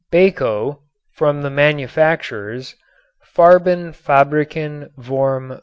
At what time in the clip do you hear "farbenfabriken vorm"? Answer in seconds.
3.35-5.59